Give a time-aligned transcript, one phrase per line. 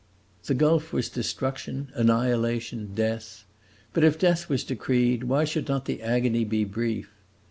[0.45, 3.43] The gulf was destruction, annihilation, death;
[3.93, 7.11] but if death was decreed, why should not the agony be brief?